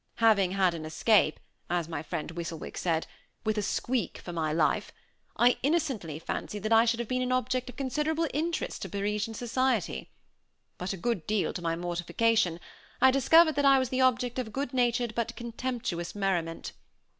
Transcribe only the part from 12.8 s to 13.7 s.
I discovered that